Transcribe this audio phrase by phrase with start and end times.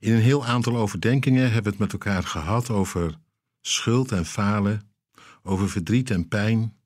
[0.00, 3.18] In een heel aantal overdenkingen hebben we het met elkaar gehad over
[3.60, 4.90] schuld en falen,
[5.42, 6.76] over verdriet en pijn,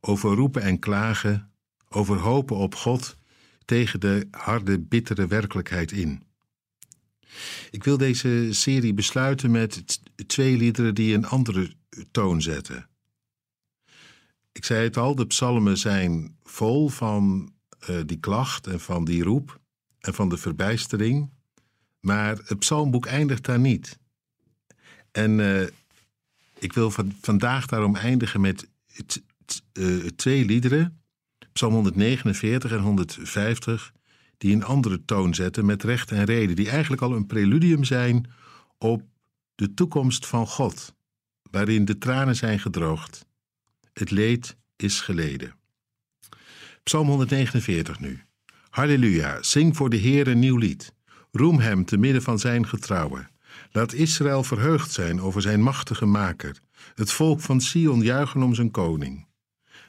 [0.00, 1.50] over roepen en klagen,
[1.88, 3.16] over hopen op God
[3.64, 6.22] tegen de harde, bittere werkelijkheid in.
[7.70, 11.74] Ik wil deze serie besluiten met twee liederen die een andere
[12.10, 12.88] toon zetten.
[14.52, 17.52] Ik zei het al, de psalmen zijn vol van
[17.90, 19.60] uh, die klacht en van die roep
[20.00, 21.30] en van de verbijstering,
[22.02, 23.98] maar het psalmboek eindigt daar niet.
[25.10, 25.62] En uh,
[26.58, 28.68] ik wil van, vandaag daarom eindigen met
[29.72, 31.02] uh, twee liederen,
[31.52, 33.92] Psalm 149 en 150,
[34.38, 38.30] die een andere toon zetten met recht en reden, die eigenlijk al een preludium zijn
[38.78, 39.02] op
[39.54, 40.94] de toekomst van God,
[41.50, 43.26] waarin de tranen zijn gedroogd.
[43.92, 45.54] Het leed is geleden.
[46.82, 48.22] Psalm 149 nu.
[48.70, 50.94] Halleluja, zing voor de Heer een nieuw lied.
[51.32, 53.30] Roem hem te midden van zijn getrouwen.
[53.70, 56.60] Laat Israël verheugd zijn over zijn machtige maker.
[56.94, 59.26] Het volk van Sion juichen om zijn koning.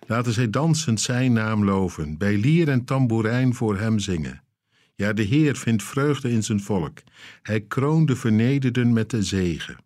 [0.07, 4.43] Laten zij dansend zijn naam loven, bij lier en tamboerijn voor hem zingen.
[4.95, 6.97] Ja, de Heer vindt vreugde in zijn volk.
[7.41, 9.77] Hij kroont de vernederden met de zegen.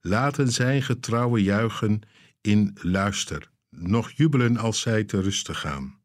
[0.00, 2.00] Laten zijn getrouwen juichen
[2.40, 5.98] in luister, nog jubelen als zij te rusten gaan.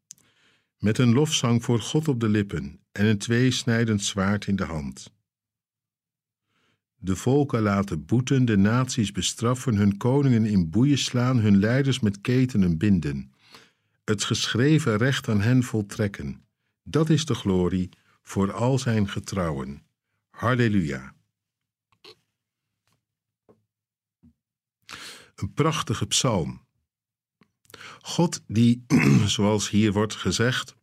[0.78, 5.14] Met een lofzang voor God op de lippen en een tweesnijdend zwaard in de hand.
[6.96, 12.20] De volken laten boeten, de naties bestraffen, hun koningen in boeien slaan, hun leiders met
[12.20, 13.32] ketenen binden.
[14.04, 16.44] Het geschreven recht aan hen voltrekken.
[16.82, 17.88] Dat is de glorie
[18.22, 19.82] voor al zijn getrouwen.
[20.30, 21.14] Halleluja.
[25.34, 26.66] Een prachtige psalm.
[28.00, 28.84] God die,
[29.36, 30.76] zoals hier wordt gezegd,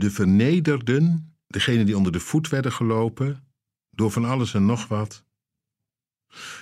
[0.00, 3.44] de vernederden, degenen die onder de voet werden gelopen,
[3.90, 5.24] door van alles en nog wat,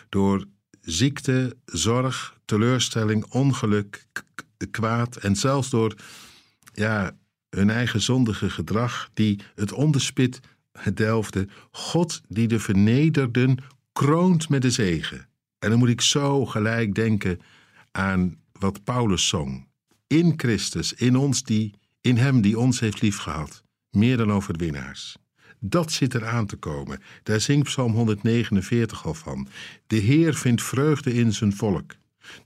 [0.09, 0.45] door
[0.81, 4.07] ziekte, zorg, teleurstelling, ongeluk,
[4.71, 5.95] kwaad en zelfs door
[6.73, 7.17] ja,
[7.51, 10.41] hun eigen zondige gedrag, die het onderspit
[10.95, 13.59] delfde, God die de vernederden
[13.93, 15.29] kroont met de zegen.
[15.59, 17.41] En dan moet ik zo gelijk denken
[17.91, 19.67] aan wat Paulus zong.
[20.07, 21.75] In Christus, in ons die,
[22.09, 25.17] in hem die ons heeft liefgehad, meer dan overwinnaars.
[25.61, 27.03] Dat zit er aan te komen.
[27.23, 29.49] Daar zingt Psalm 149 al van.
[29.87, 31.95] De Heer vindt vreugde in zijn volk.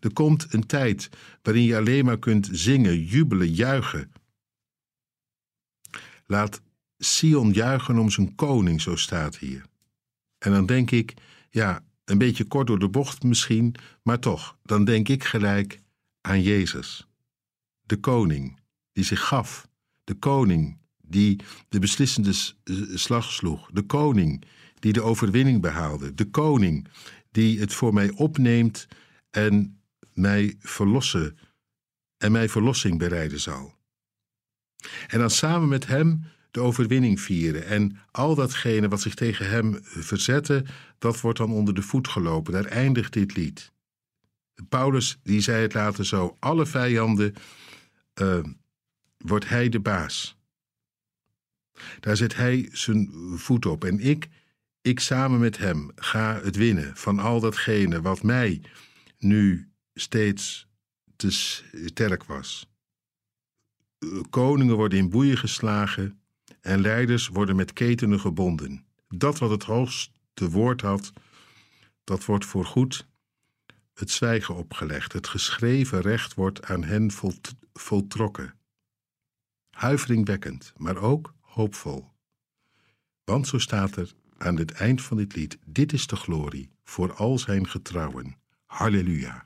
[0.00, 1.08] Er komt een tijd
[1.42, 4.12] waarin je alleen maar kunt zingen, jubelen, juichen.
[6.26, 6.60] Laat
[6.98, 9.64] Sion juichen om zijn koning, zo staat hier.
[10.38, 11.14] En dan denk ik,
[11.50, 15.80] ja, een beetje kort door de bocht misschien, maar toch, dan denk ik gelijk
[16.20, 17.06] aan Jezus.
[17.82, 18.60] De koning
[18.92, 19.68] die zich gaf,
[20.04, 22.32] de koning die de beslissende
[22.94, 24.44] slag sloeg, de koning
[24.78, 26.88] die de overwinning behaalde, de koning
[27.30, 28.88] die het voor mij opneemt
[29.30, 29.80] en
[30.12, 31.38] mij verlossen
[32.18, 33.74] en mij verlossing bereiden zal.
[35.06, 37.66] En dan samen met hem de overwinning vieren.
[37.66, 40.64] En al datgene wat zich tegen hem verzette,
[40.98, 42.52] dat wordt dan onder de voet gelopen.
[42.52, 43.72] Daar eindigt dit lied.
[44.68, 47.34] Paulus die zei het later zo: alle vijanden
[48.20, 48.38] uh,
[49.22, 50.36] wordt hij de baas.
[52.00, 53.84] Daar zet hij zijn voet op.
[53.84, 54.28] En ik,
[54.80, 58.62] ik samen met hem, ga het winnen van al datgene wat mij
[59.18, 60.66] nu steeds
[61.16, 62.70] te sterk was.
[64.30, 66.20] Koningen worden in boeien geslagen
[66.60, 68.86] en leiders worden met ketenen gebonden.
[69.08, 71.12] Dat wat het hoogste woord had,
[72.04, 73.06] dat wordt voorgoed
[73.94, 75.12] het zwijgen opgelegd.
[75.12, 77.10] Het geschreven recht wordt aan hen
[77.72, 78.54] voltrokken.
[79.72, 82.10] Huiveringwekkend, maar ook hoopvol.
[83.24, 87.12] Want zo staat er aan het eind van dit lied: Dit is de glorie voor
[87.14, 88.36] al zijn getrouwen.
[88.66, 89.44] Halleluja.